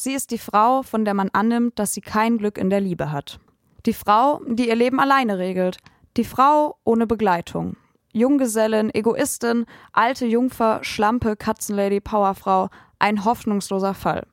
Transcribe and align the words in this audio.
Sie 0.00 0.12
ist 0.12 0.30
die 0.30 0.38
Frau, 0.38 0.84
von 0.84 1.04
der 1.04 1.12
man 1.12 1.28
annimmt, 1.32 1.76
dass 1.76 1.92
sie 1.92 2.00
kein 2.00 2.38
Glück 2.38 2.56
in 2.56 2.70
der 2.70 2.80
Liebe 2.80 3.10
hat. 3.10 3.40
Die 3.84 3.92
Frau, 3.92 4.40
die 4.46 4.68
ihr 4.68 4.76
Leben 4.76 5.00
alleine 5.00 5.38
regelt. 5.38 5.78
Die 6.16 6.22
Frau 6.22 6.76
ohne 6.84 7.08
Begleitung. 7.08 7.76
Junggesellin, 8.12 8.94
Egoistin, 8.94 9.66
alte 9.92 10.24
Jungfer, 10.24 10.84
Schlampe, 10.84 11.34
Katzenlady, 11.34 11.98
Powerfrau, 12.00 12.68
ein 13.00 13.24
hoffnungsloser 13.24 13.92
Fall. 13.92 14.24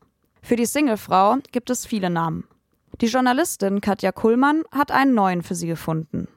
Für 0.43 0.55
die 0.55 0.67
Singlefrau 0.67 1.37
gibt 1.51 1.71
es 1.71 1.87
viele 1.87 2.11
Namen. 2.11 2.47
Die 3.01 3.07
Journalistin 3.07 3.81
Katja 3.81 4.11
Kullmann 4.11 4.65
hat 4.71 4.91
einen 4.91 5.15
neuen 5.15 5.41
für 5.41 5.55
sie 5.55 5.67
gefunden. 5.67 6.27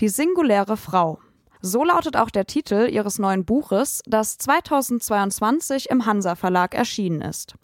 Die 0.00 0.08
singuläre 0.08 0.76
Frau. 0.76 1.20
So 1.60 1.84
lautet 1.84 2.16
auch 2.16 2.30
der 2.30 2.46
Titel 2.46 2.88
ihres 2.90 3.20
neuen 3.20 3.44
Buches, 3.44 4.02
das 4.06 4.38
2022 4.38 5.88
im 5.88 6.04
Hansa 6.04 6.34
Verlag 6.34 6.74
erschienen 6.74 7.20
ist. 7.20 7.54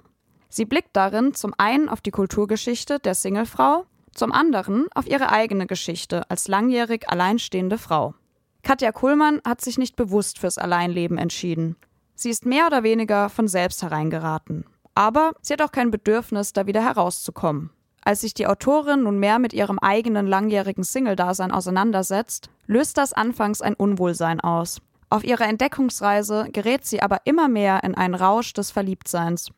Sie 0.48 0.64
blickt 0.64 0.96
darin 0.96 1.34
zum 1.34 1.54
einen 1.58 1.88
auf 1.88 2.00
die 2.00 2.10
Kulturgeschichte 2.10 2.98
der 2.98 3.14
Singlefrau, 3.14 3.84
zum 4.12 4.32
anderen 4.32 4.86
auf 4.94 5.06
ihre 5.06 5.30
eigene 5.30 5.66
Geschichte 5.66 6.28
als 6.30 6.48
langjährig 6.48 7.08
alleinstehende 7.08 7.78
Frau. 7.78 8.14
Katja 8.62 8.92
Kuhlmann 8.92 9.40
hat 9.46 9.60
sich 9.60 9.78
nicht 9.78 9.96
bewusst 9.96 10.38
fürs 10.38 10.58
Alleinleben 10.58 11.18
entschieden. 11.18 11.76
Sie 12.14 12.30
ist 12.30 12.44
mehr 12.44 12.66
oder 12.66 12.82
weniger 12.82 13.28
von 13.28 13.46
selbst 13.46 13.82
hereingeraten. 13.82 14.64
Aber 14.94 15.32
sie 15.40 15.52
hat 15.52 15.62
auch 15.62 15.70
kein 15.70 15.92
Bedürfnis, 15.92 16.52
da 16.52 16.66
wieder 16.66 16.82
herauszukommen. 16.82 17.70
Als 18.02 18.22
sich 18.22 18.34
die 18.34 18.46
Autorin 18.46 19.04
nun 19.04 19.18
mehr 19.18 19.38
mit 19.38 19.52
ihrem 19.52 19.78
eigenen 19.78 20.26
langjährigen 20.26 20.82
Single-Dasein 20.82 21.52
auseinandersetzt, 21.52 22.50
löst 22.66 22.96
das 22.96 23.12
anfangs 23.12 23.62
ein 23.62 23.74
Unwohlsein 23.74 24.40
aus. 24.40 24.80
Auf 25.10 25.24
ihrer 25.24 25.46
Entdeckungsreise 25.46 26.48
gerät 26.52 26.84
sie 26.84 27.00
aber 27.00 27.20
immer 27.24 27.48
mehr 27.48 27.84
in 27.84 27.94
einen 27.94 28.14
Rausch 28.14 28.52
des 28.52 28.70
Verliebtseins. 28.70 29.50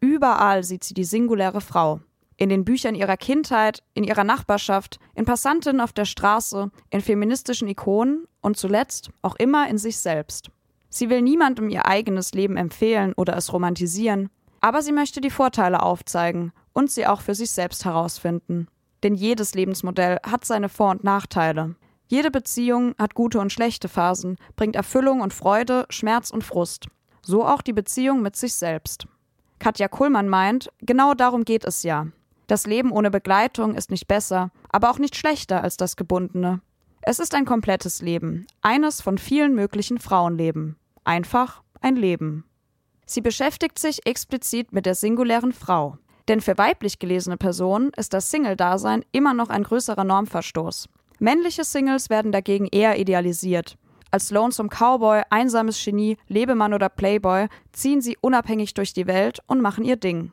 Überall 0.00 0.62
sieht 0.64 0.84
sie 0.84 0.94
die 0.94 1.04
singuläre 1.04 1.60
Frau. 1.60 2.00
In 2.36 2.50
den 2.50 2.64
Büchern 2.64 2.94
ihrer 2.94 3.16
Kindheit, 3.16 3.82
in 3.94 4.04
ihrer 4.04 4.24
Nachbarschaft, 4.24 4.98
in 5.14 5.24
Passantinnen 5.24 5.80
auf 5.80 5.92
der 5.92 6.04
Straße, 6.04 6.70
in 6.90 7.00
feministischen 7.00 7.66
Ikonen 7.68 8.26
und 8.42 8.58
zuletzt 8.58 9.10
auch 9.22 9.36
immer 9.36 9.68
in 9.68 9.78
sich 9.78 9.98
selbst. 9.98 10.50
Sie 10.90 11.08
will 11.08 11.22
niemandem 11.22 11.70
ihr 11.70 11.86
eigenes 11.86 12.32
Leben 12.32 12.56
empfehlen 12.56 13.14
oder 13.16 13.36
es 13.36 13.52
romantisieren, 13.52 14.28
aber 14.60 14.82
sie 14.82 14.92
möchte 14.92 15.20
die 15.20 15.30
Vorteile 15.30 15.82
aufzeigen 15.82 16.52
und 16.72 16.90
sie 16.90 17.06
auch 17.06 17.22
für 17.22 17.34
sich 17.34 17.50
selbst 17.50 17.84
herausfinden. 17.84 18.68
Denn 19.02 19.14
jedes 19.14 19.54
Lebensmodell 19.54 20.18
hat 20.26 20.44
seine 20.44 20.68
Vor- 20.68 20.90
und 20.90 21.04
Nachteile. 21.04 21.74
Jede 22.08 22.30
Beziehung 22.30 22.94
hat 22.98 23.14
gute 23.14 23.40
und 23.40 23.52
schlechte 23.52 23.88
Phasen, 23.88 24.36
bringt 24.56 24.76
Erfüllung 24.76 25.20
und 25.20 25.34
Freude, 25.34 25.86
Schmerz 25.90 26.30
und 26.30 26.44
Frust. 26.44 26.86
So 27.22 27.44
auch 27.44 27.62
die 27.62 27.72
Beziehung 27.72 28.22
mit 28.22 28.36
sich 28.36 28.54
selbst. 28.54 29.06
Katja 29.58 29.88
Kuhlmann 29.88 30.28
meint, 30.28 30.70
genau 30.80 31.14
darum 31.14 31.44
geht 31.44 31.64
es 31.64 31.82
ja. 31.82 32.06
Das 32.46 32.66
Leben 32.66 32.92
ohne 32.92 33.10
Begleitung 33.10 33.74
ist 33.74 33.90
nicht 33.90 34.06
besser, 34.06 34.50
aber 34.70 34.90
auch 34.90 34.98
nicht 34.98 35.16
schlechter 35.16 35.62
als 35.62 35.76
das 35.76 35.96
gebundene. 35.96 36.60
Es 37.02 37.18
ist 37.18 37.34
ein 37.34 37.44
komplettes 37.44 38.02
Leben, 38.02 38.46
eines 38.62 39.00
von 39.00 39.18
vielen 39.18 39.54
möglichen 39.54 39.98
Frauenleben. 39.98 40.76
Einfach 41.04 41.62
ein 41.80 41.96
Leben. 41.96 42.44
Sie 43.06 43.20
beschäftigt 43.20 43.78
sich 43.78 44.06
explizit 44.06 44.72
mit 44.72 44.86
der 44.86 44.94
singulären 44.94 45.52
Frau. 45.52 45.98
Denn 46.28 46.40
für 46.40 46.58
weiblich 46.58 46.98
gelesene 46.98 47.36
Personen 47.36 47.90
ist 47.96 48.12
das 48.12 48.30
Single-Dasein 48.30 49.04
immer 49.12 49.32
noch 49.32 49.48
ein 49.48 49.62
größerer 49.62 50.02
Normverstoß. 50.02 50.88
Männliche 51.18 51.64
Singles 51.64 52.10
werden 52.10 52.32
dagegen 52.32 52.66
eher 52.66 52.98
idealisiert. 52.98 53.78
Als 54.16 54.30
Lonesome 54.30 54.70
Cowboy, 54.70 55.24
einsames 55.28 55.84
Genie, 55.84 56.16
Lebemann 56.26 56.72
oder 56.72 56.88
Playboy 56.88 57.48
ziehen 57.72 58.00
sie 58.00 58.16
unabhängig 58.18 58.72
durch 58.72 58.94
die 58.94 59.06
Welt 59.06 59.40
und 59.46 59.60
machen 59.60 59.84
ihr 59.84 59.96
Ding. 59.96 60.32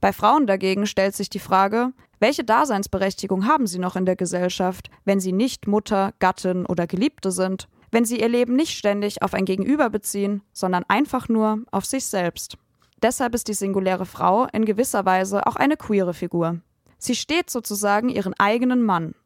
Bei 0.00 0.12
Frauen 0.12 0.46
dagegen 0.46 0.86
stellt 0.86 1.16
sich 1.16 1.30
die 1.30 1.40
Frage, 1.40 1.90
welche 2.20 2.44
Daseinsberechtigung 2.44 3.48
haben 3.48 3.66
sie 3.66 3.80
noch 3.80 3.96
in 3.96 4.06
der 4.06 4.14
Gesellschaft, 4.14 4.88
wenn 5.04 5.18
sie 5.18 5.32
nicht 5.32 5.66
Mutter, 5.66 6.12
Gattin 6.20 6.64
oder 6.64 6.86
Geliebte 6.86 7.32
sind, 7.32 7.66
wenn 7.90 8.04
sie 8.04 8.20
ihr 8.20 8.28
Leben 8.28 8.54
nicht 8.54 8.78
ständig 8.78 9.20
auf 9.20 9.34
ein 9.34 9.46
Gegenüber 9.46 9.90
beziehen, 9.90 10.42
sondern 10.52 10.84
einfach 10.86 11.28
nur 11.28 11.58
auf 11.72 11.86
sich 11.86 12.06
selbst. 12.06 12.56
Deshalb 13.02 13.34
ist 13.34 13.48
die 13.48 13.54
singuläre 13.54 14.06
Frau 14.06 14.46
in 14.52 14.64
gewisser 14.64 15.06
Weise 15.06 15.44
auch 15.48 15.56
eine 15.56 15.76
queere 15.76 16.14
Figur. 16.14 16.60
Sie 16.98 17.16
steht 17.16 17.50
sozusagen 17.50 18.10
ihren 18.10 18.34
eigenen 18.34 18.84
Mann. 18.84 19.16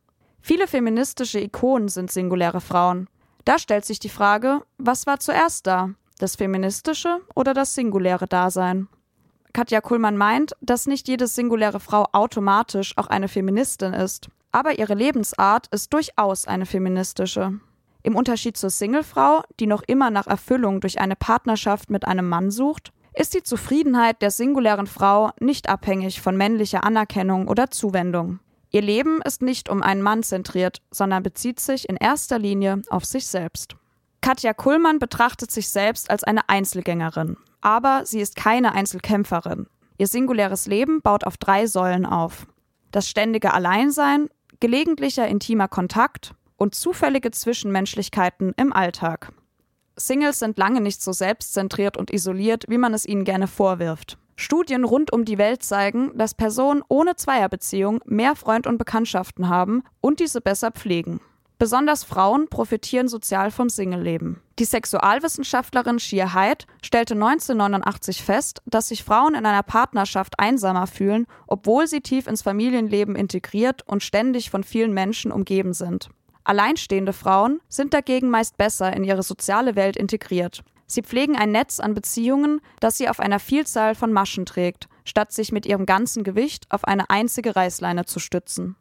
Viele 0.41 0.67
feministische 0.67 1.41
Ikonen 1.41 1.89
sind 1.89 2.11
singuläre 2.11 2.63
Frauen. 2.63 3.07
Da 3.49 3.59
stellt 3.59 3.87
sich 3.87 3.99
die 3.99 4.11
Frage, 4.11 4.61
was 4.77 5.07
war 5.07 5.21
zuerst 5.21 5.67
da? 5.67 5.95
Das 6.19 6.37
feministische 6.37 7.23
oder 7.35 7.55
das 7.55 7.75
singuläre 7.75 8.27
Dasein? 8.27 8.89
Katja 9.55 9.81
Kuhlmann 9.81 10.19
meint, 10.19 10.53
dass 10.61 10.87
nicht 10.87 11.09
jede 11.09 11.27
singuläre 11.27 11.81
Frau 11.81 12.05
automatisch 12.13 12.93
auch 12.99 13.07
eine 13.07 13.27
Feministin 13.27 13.95
ist. 13.95 14.29
Aber 14.53 14.79
ihre 14.79 14.93
Lebensart 14.93 15.67
ist 15.69 15.95
durchaus 15.95 16.47
eine 16.47 16.67
feministische. 16.67 17.59
Im 18.03 18.17
Unterschied 18.17 18.59
zur 18.59 18.69
Singlefrau, 18.69 19.41
die 19.59 19.67
noch 19.67 19.83
immer 19.87 20.11
nach 20.11 20.27
Erfüllung 20.27 20.83
durch 20.83 21.01
eine 21.01 21.17
Partnerschaft 21.17 21.89
mit 21.89 22.07
einem 22.07 22.29
Mann 22.29 22.51
sucht, 22.51 22.93
ist 23.15 23.33
die 23.33 23.43
Zufriedenheit 23.43 24.21
der 24.21 24.31
singulären 24.31 24.87
Frau 24.87 25.31
nicht 25.41 25.71
abhängig 25.71 26.21
von 26.21 26.37
männlicher 26.37 26.85
Anerkennung 26.85 27.49
oder 27.49 27.71
Zuwendung. 27.71 28.41
Ihr 28.71 28.83
Leben 28.83 29.23
ist 29.23 29.43
nicht 29.43 29.69
um 29.69 29.83
einen 29.83 30.03
Mann 30.03 30.23
zentriert, 30.23 30.83
sondern 30.91 31.23
bezieht 31.23 31.59
sich 31.61 31.89
in 31.89 31.97
erster 31.97 32.39
Linie 32.39 32.83
auf 32.91 33.05
sich 33.05 33.27
selbst. 33.27 33.77
Katja 34.21 34.53
Kullmann 34.53 34.99
betrachtet 34.99 35.51
sich 35.51 35.69
selbst 35.69 36.11
als 36.11 36.25
eine 36.25 36.49
Einzelgängerin, 36.49 37.37
aber 37.61 38.05
sie 38.05 38.21
ist 38.21 38.37
keine 38.37 38.73
Einzelkämpferin. 38.73 39.69
Ihr 39.97 40.07
singuläres 40.07 40.67
Leben 40.67 41.01
baut 41.01 41.25
auf 41.25 41.37
drei 41.37 41.67
Säulen 41.67 42.05
auf. 42.05 42.47
Das 42.91 43.09
ständige 43.09 43.55
Alleinsein, 43.55 44.29
gelegentlicher 44.61 45.27
intimer 45.27 45.69
Kontakt 45.69 46.35
und 46.57 46.75
zufällige 46.75 47.31
Zwischenmenschlichkeiten 47.31 48.53
im 48.57 48.73
Alltag. 48.73 49.33
Singles 49.97 50.39
sind 50.39 50.59
lange 50.59 50.81
nicht 50.81 51.03
so 51.03 51.13
selbstzentriert 51.13 51.97
und 51.97 52.13
isoliert, 52.13 52.65
wie 52.69 52.79
man 52.79 52.95
es 52.95 53.07
ihnen 53.07 53.25
gerne 53.25 53.49
vorwirft. 53.49 54.19
Studien 54.41 54.85
rund 54.85 55.13
um 55.13 55.25
die 55.25 55.37
Welt 55.37 55.65
zeigen, 55.65 56.17
dass 56.17 56.33
Personen 56.33 56.85
ohne 56.87 57.17
Zweierbeziehung 57.17 58.01
mehr 58.07 58.37
Freund 58.37 58.69
und 58.69 58.79
Bekanntschaften 58.79 59.49
haben 59.49 59.83
und 60.01 60.21
diese 60.21 60.41
besser 60.41 60.71
pflegen. 60.71 61.21
Besonders 61.59 62.05
Frauen 62.05 62.47
profitieren 62.49 63.09
sozial 63.09 63.51
vom 63.51 63.69
Singleleben. 63.69 64.41
Die 64.61 64.65
Sexualwissenschaftlerin 64.65 65.99
Shia 65.99 66.35
Haidt 66.35 66.69
stellte 66.83 67.15
1989 67.15 68.23
fest, 68.23 68.63
dass 68.65 68.87
sich 68.87 69.03
Frauen 69.03 69.35
in 69.35 69.45
einer 69.45 69.65
Partnerschaft 69.65 70.39
einsamer 70.39 70.87
fühlen, 70.87 71.27
obwohl 71.49 71.89
sie 71.89 72.01
tief 72.01 72.29
ins 72.29 72.43
Familienleben 72.43 73.17
integriert 73.17 73.83
und 73.89 74.05
ständig 74.05 74.51
von 74.51 74.63
vielen 74.63 74.95
Menschen 74.95 75.33
umgeben 75.33 75.73
sind. 75.73 76.11
Alleinstehende 76.45 77.13
Frauen 77.13 77.61
sind 77.69 77.93
dagegen 77.93 78.31
meist 78.31 78.57
besser 78.57 78.93
in 78.93 79.03
ihre 79.03 79.25
soziale 79.25 79.75
Welt 79.75 79.97
integriert. 79.97 80.63
Sie 80.91 81.03
pflegen 81.03 81.37
ein 81.37 81.53
Netz 81.53 81.81
an 81.81 81.93
Beziehungen, 81.93 82.63
das 82.81 82.97
sie 82.97 83.11
auf 83.11 83.21
einer 83.21 83.39
Vielzahl 83.39 83.95
von 83.95 84.11
Maschen 84.11 84.47
trägt, 84.47 84.89
statt 85.05 85.33
sich 85.33 85.53
mit 85.53 85.67
ihrem 85.67 85.85
ganzen 85.85 86.25
Gewicht 86.25 86.67
auf 86.71 86.85
eine 86.85 87.11
einzige 87.11 87.55
Reißleine 87.55 88.07
zu 88.07 88.19
stützen. 88.19 88.75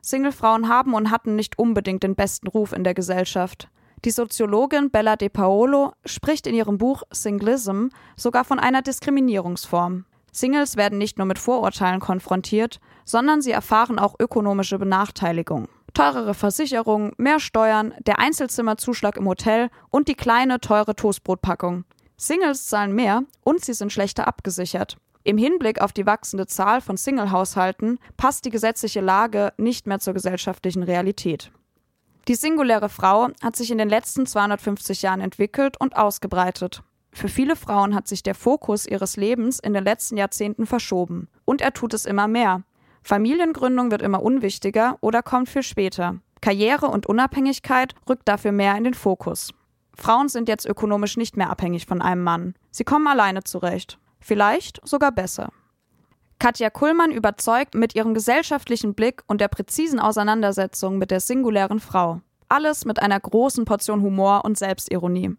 Singlefrauen 0.00 0.68
haben 0.68 0.94
und 0.94 1.10
hatten 1.10 1.34
nicht 1.34 1.58
unbedingt 1.58 2.04
den 2.04 2.14
besten 2.14 2.46
Ruf 2.46 2.72
in 2.72 2.84
der 2.84 2.94
Gesellschaft. 2.94 3.68
Die 4.04 4.12
Soziologin 4.12 4.90
Bella 4.90 5.16
De 5.16 5.28
Paolo 5.28 5.92
spricht 6.04 6.46
in 6.46 6.54
ihrem 6.54 6.78
Buch 6.78 7.02
Singlism 7.10 7.88
sogar 8.16 8.44
von 8.44 8.60
einer 8.60 8.82
Diskriminierungsform. 8.82 10.04
Singles 10.30 10.76
werden 10.76 10.98
nicht 10.98 11.18
nur 11.18 11.26
mit 11.26 11.38
Vorurteilen 11.38 12.00
konfrontiert, 12.00 12.80
sondern 13.04 13.42
sie 13.42 13.52
erfahren 13.52 13.98
auch 13.98 14.14
ökonomische 14.20 14.78
Benachteiligung 14.78 15.68
teurere 15.94 16.34
Versicherungen, 16.34 17.12
mehr 17.16 17.40
Steuern, 17.40 17.94
der 18.06 18.18
Einzelzimmerzuschlag 18.18 19.16
im 19.16 19.26
Hotel 19.26 19.70
und 19.90 20.08
die 20.08 20.14
kleine, 20.14 20.60
teure 20.60 20.94
Toastbrotpackung. 20.94 21.84
Singles 22.16 22.66
zahlen 22.66 22.94
mehr 22.94 23.22
und 23.42 23.64
sie 23.64 23.72
sind 23.72 23.92
schlechter 23.92 24.28
abgesichert. 24.28 24.96
Im 25.22 25.38
Hinblick 25.38 25.80
auf 25.80 25.92
die 25.92 26.04
wachsende 26.04 26.46
Zahl 26.46 26.82
von 26.82 26.98
Single-Haushalten 26.98 27.98
passt 28.18 28.44
die 28.44 28.50
gesetzliche 28.50 29.00
Lage 29.00 29.54
nicht 29.56 29.86
mehr 29.86 29.98
zur 29.98 30.12
gesellschaftlichen 30.12 30.82
Realität. 30.82 31.50
Die 32.28 32.34
singuläre 32.34 32.88
Frau 32.88 33.28
hat 33.42 33.56
sich 33.56 33.70
in 33.70 33.78
den 33.78 33.88
letzten 33.88 34.26
250 34.26 35.02
Jahren 35.02 35.20
entwickelt 35.20 35.78
und 35.80 35.96
ausgebreitet. 35.96 36.82
Für 37.12 37.28
viele 37.28 37.54
Frauen 37.54 37.94
hat 37.94 38.08
sich 38.08 38.22
der 38.22 38.34
Fokus 38.34 38.86
ihres 38.86 39.16
Lebens 39.16 39.60
in 39.60 39.72
den 39.72 39.84
letzten 39.84 40.16
Jahrzehnten 40.16 40.66
verschoben. 40.66 41.28
Und 41.44 41.60
er 41.60 41.72
tut 41.72 41.94
es 41.94 42.06
immer 42.06 42.26
mehr. 42.26 42.62
Familiengründung 43.04 43.90
wird 43.90 44.00
immer 44.00 44.22
unwichtiger 44.22 44.96
oder 45.02 45.22
kommt 45.22 45.50
viel 45.50 45.62
später. 45.62 46.16
Karriere 46.40 46.86
und 46.86 47.06
Unabhängigkeit 47.06 47.94
rückt 48.08 48.26
dafür 48.26 48.50
mehr 48.50 48.76
in 48.76 48.84
den 48.84 48.94
Fokus. 48.94 49.50
Frauen 49.94 50.28
sind 50.28 50.48
jetzt 50.48 50.66
ökonomisch 50.66 51.18
nicht 51.18 51.36
mehr 51.36 51.50
abhängig 51.50 51.86
von 51.86 52.00
einem 52.00 52.22
Mann. 52.22 52.54
Sie 52.70 52.84
kommen 52.84 53.06
alleine 53.06 53.44
zurecht. 53.44 53.98
Vielleicht 54.20 54.80
sogar 54.88 55.12
besser. 55.12 55.50
Katja 56.38 56.70
Kullmann 56.70 57.12
überzeugt 57.12 57.74
mit 57.74 57.94
ihrem 57.94 58.14
gesellschaftlichen 58.14 58.94
Blick 58.94 59.22
und 59.26 59.40
der 59.40 59.48
präzisen 59.48 60.00
Auseinandersetzung 60.00 60.98
mit 60.98 61.10
der 61.10 61.20
singulären 61.20 61.80
Frau. 61.80 62.22
Alles 62.48 62.86
mit 62.86 63.00
einer 63.00 63.20
großen 63.20 63.66
Portion 63.66 64.00
Humor 64.02 64.44
und 64.44 64.58
Selbstironie. 64.58 65.36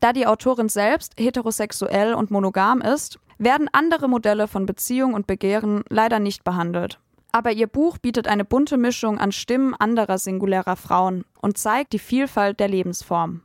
Da 0.00 0.12
die 0.12 0.26
Autorin 0.26 0.68
selbst 0.68 1.14
heterosexuell 1.18 2.14
und 2.14 2.30
monogam 2.30 2.80
ist, 2.80 3.18
werden 3.38 3.68
andere 3.72 4.08
Modelle 4.08 4.48
von 4.48 4.66
Beziehung 4.66 5.14
und 5.14 5.26
Begehren 5.26 5.82
leider 5.88 6.18
nicht 6.18 6.44
behandelt. 6.44 6.98
Aber 7.32 7.52
ihr 7.52 7.66
Buch 7.66 7.98
bietet 7.98 8.28
eine 8.28 8.44
bunte 8.44 8.76
Mischung 8.76 9.18
an 9.18 9.32
Stimmen 9.32 9.74
anderer 9.74 10.18
singulärer 10.18 10.76
Frauen 10.76 11.24
und 11.40 11.58
zeigt 11.58 11.92
die 11.92 11.98
Vielfalt 11.98 12.60
der 12.60 12.68
Lebensform. 12.68 13.42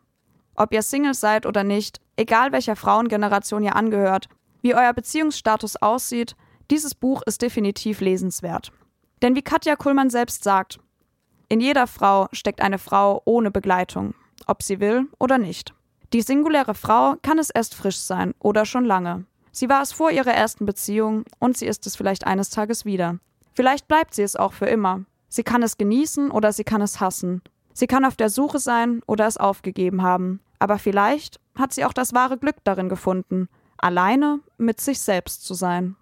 Ob 0.56 0.74
ihr 0.74 0.82
Single 0.82 1.14
seid 1.14 1.46
oder 1.46 1.64
nicht, 1.64 2.00
egal 2.16 2.52
welcher 2.52 2.76
Frauengeneration 2.76 3.64
ihr 3.64 3.76
angehört, 3.76 4.28
wie 4.62 4.76
euer 4.76 4.94
Beziehungsstatus 4.94 5.76
aussieht, 5.78 6.36
dieses 6.70 6.96
Buch 6.96 7.22
ist 7.26 7.42
definitiv 7.42 8.00
lesenswert. 8.00 8.72
Denn 9.22 9.36
wie 9.36 9.42
Katja 9.42 9.76
Kuhlmann 9.76 10.10
selbst 10.10 10.44
sagt, 10.44 10.80
in 11.50 11.60
jeder 11.60 11.86
Frau 11.86 12.28
steckt 12.32 12.62
eine 12.62 12.78
Frau 12.78 13.22
ohne 13.26 13.52
Begleitung, 13.52 14.14
ob 14.46 14.64
sie 14.64 14.80
will 14.80 15.08
oder 15.20 15.38
nicht. 15.38 15.74
Die 16.14 16.22
singuläre 16.22 16.76
Frau 16.76 17.16
kann 17.22 17.40
es 17.40 17.50
erst 17.50 17.76
frisch 17.76 17.98
sein 17.98 18.34
oder 18.40 18.66
schon 18.66 18.86
lange. 18.86 19.26
Sie 19.52 19.70
war 19.70 19.82
es 19.82 19.92
vor 19.92 20.12
ihrer 20.12 20.34
ersten 20.34 20.66
Beziehung 20.66 21.26
und 21.40 21.58
sie 21.58 21.66
ist 21.66 21.86
es 21.86 21.96
vielleicht 21.96 22.26
eines 22.26 22.50
Tages 22.50 22.86
wieder. 22.86 23.20
Vielleicht 23.54 23.88
bleibt 23.88 24.14
sie 24.14 24.24
es 24.24 24.36
auch 24.36 24.54
für 24.54 24.68
immer. 24.68 25.04
Sie 25.28 25.44
kann 25.44 25.64
es 25.64 25.78
genießen 25.78 26.32
oder 26.32 26.54
sie 26.54 26.64
kann 26.64 26.82
es 26.82 27.00
hassen. 27.00 27.42
Sie 27.74 27.88
kann 27.88 28.06
auf 28.06 28.16
der 28.16 28.30
Suche 28.30 28.60
sein 28.60 29.02
oder 29.08 29.28
es 29.28 29.38
aufgegeben 29.38 30.02
haben. 30.02 30.42
Aber 30.60 30.78
vielleicht 30.78 31.40
hat 31.56 31.74
sie 31.74 31.86
auch 31.86 31.94
das 31.94 32.14
wahre 32.14 32.38
Glück 32.38 32.58
darin 32.64 32.90
gefunden, 32.90 33.50
alleine 33.78 34.40
mit 34.58 34.80
sich 34.80 35.02
selbst 35.02 35.46
zu 35.46 35.54
sein. 35.54 35.96